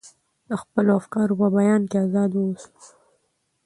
[0.49, 2.69] د خپلو افکارو په بیان کې ازاد واوسو.